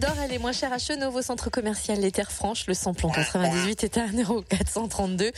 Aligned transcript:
D'Or, 0.00 0.14
elle 0.24 0.32
est 0.32 0.38
moins 0.38 0.52
chère 0.52 0.72
à 0.72 0.78
Chenauve 0.78 1.16
au 1.16 1.20
centre 1.20 1.50
commercial 1.50 1.98
Les 2.00 2.10
Terres 2.10 2.32
Franches. 2.32 2.64
Le 2.66 2.72
samplon 2.72 3.10
98 3.10 3.84
est 3.84 3.98
à 3.98 4.06
1,432€ 4.06 5.30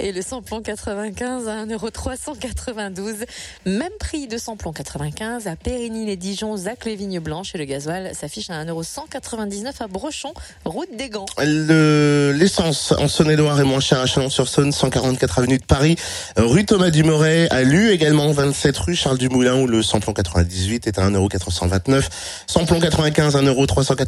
et 0.00 0.10
le 0.10 0.22
samplon 0.22 0.60
95 0.60 1.46
à 1.46 1.64
1,392€. 1.64 3.26
Même 3.66 3.88
prix 4.00 4.26
de 4.26 4.36
samplon 4.36 4.72
95 4.72 5.46
à 5.46 5.54
Périgny-les-Dijon, 5.54 6.56
Zac 6.56 6.84
les 6.86 6.96
Vignes 6.96 7.20
Blanches 7.20 7.54
et 7.54 7.58
le 7.58 7.64
gasoil 7.64 8.12
s'affiche 8.12 8.50
à 8.50 8.64
1,199€ 8.64 9.66
à 9.80 9.86
Brochon, 9.86 10.32
route 10.64 10.88
des 10.96 11.10
Gants. 11.10 11.26
Le- 11.38 12.32
L'essence 12.34 12.92
en 12.98 13.06
Saône-et-Loire 13.06 13.60
est 13.60 13.64
moins 13.64 13.78
chère 13.80 14.00
à 14.00 14.06
Chalon-sur-Saône, 14.06 14.72
144 14.72 15.38
avenue 15.38 15.58
de 15.58 15.64
Paris, 15.64 15.94
rue 16.36 16.64
Thomas 16.64 16.90
Dumoret, 16.90 17.46
à 17.50 17.62
Lu 17.62 17.90
également, 17.90 18.32
27 18.32 18.76
rue 18.78 18.96
Charles 18.96 19.18
Dumoulin, 19.18 19.60
où 19.60 19.66
le 19.68 19.82
samplon 19.82 20.12
98 20.12 20.88
est 20.88 20.98
à 20.98 21.08
1,429€, 21.08 22.02
samplon 22.48 22.80
95 22.80 23.36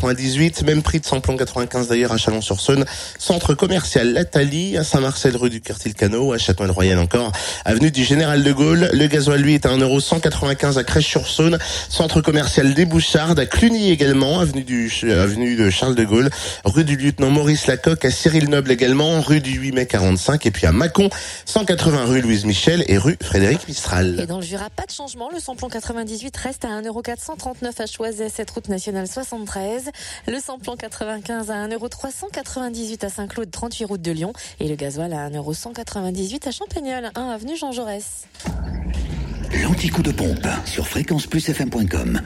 1,398€, 0.00 0.64
même 0.64 0.82
prix 0.82 1.00
de 1.00 1.06
samplon 1.06 1.36
95 1.36 1.88
d'ailleurs 1.88 2.12
à 2.12 2.16
Chalon-sur-Saône, 2.16 2.84
centre 3.18 3.54
commercial 3.54 4.12
Lathalie, 4.12 4.76
à 4.76 4.84
Saint-Marcel 4.84 5.36
rue 5.36 5.50
du 5.50 5.60
Quartier-le-Canot, 5.60 6.32
à 6.32 6.38
Châtenois-le-Royal 6.38 6.98
encore, 6.98 7.32
avenue 7.64 7.90
du 7.90 8.04
Général 8.04 8.42
de 8.42 8.52
Gaulle, 8.52 8.90
le 8.92 9.06
gasoil 9.06 9.40
lui 9.40 9.54
est 9.54 9.66
à 9.66 9.70
1,195€ 9.70 10.78
à 10.78 10.84
Crèche-sur-Saône, 10.84 11.58
centre 11.88 12.20
commercial 12.20 12.74
des 12.74 12.84
Bouchardes, 12.84 13.38
à 13.38 13.46
Cluny 13.46 13.90
également, 13.90 14.40
avenue 14.40 14.64
du 14.64 14.90
avenue 15.04 15.56
de 15.56 15.70
Charles 15.70 15.94
de 15.94 16.04
Gaulle, 16.04 16.30
rue 16.64 16.84
du 16.84 16.96
lieutenant 16.96 17.30
Maurice 17.30 17.66
Lacocque, 17.66 18.04
à 18.04 18.10
Cyril 18.10 18.48
Noble 18.48 18.70
également, 18.70 19.20
rue 19.20 19.40
du 19.40 19.52
8 19.52 19.72
mai 19.72 19.86
45, 19.86 20.46
et 20.46 20.50
puis 20.50 20.66
à 20.66 20.72
Mâcon, 20.72 21.08
180 21.46 22.04
rue 22.06 22.20
Louise 22.20 22.44
Michel 22.44 22.84
et 22.88 22.98
rue 22.98 23.16
Frédéric 23.22 23.60
Et 23.64 23.68
Mistral. 23.68 24.26
dans 24.26 24.38
le 24.38 24.44
Jura, 24.44 24.70
pas 24.70 24.84
de 24.86 24.90
changement. 24.90 25.30
Le 25.32 25.40
samplon 25.40 25.68
98 25.68 26.36
reste 26.36 26.64
à 26.64 26.68
1,439€ 26.80 27.82
à 27.82 27.86
Choiset, 27.86 28.28
cette 28.28 28.50
route 28.50 28.68
nationale 28.68 29.06
73. 29.06 29.83
Le 30.26 30.38
samplon 30.38 30.76
95 30.76 31.50
à 31.50 31.66
1,398€ 31.66 33.04
à 33.04 33.08
Saint-Claude, 33.08 33.50
38 33.50 33.84
route 33.84 34.02
de 34.02 34.12
Lyon. 34.12 34.32
Et 34.60 34.68
le 34.68 34.76
gasoil 34.76 35.12
à 35.12 35.28
1,198€ 35.30 36.48
à 36.48 36.50
Champagnol, 36.50 37.10
1 37.14 37.28
avenue 37.30 37.56
Jean 37.56 37.72
Jaurès. 37.72 38.26
L'anti-coup 39.62 40.02
de 40.02 40.10
pompe 40.10 40.46
sur 40.64 40.86
fréquenceplusfm.com. 40.86 42.20